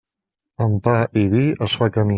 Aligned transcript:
Amb 0.67 0.81
pa 0.87 0.95
i 1.25 1.27
vi 1.37 1.47
es 1.69 1.77
fa 1.83 1.95
camí. 1.99 2.09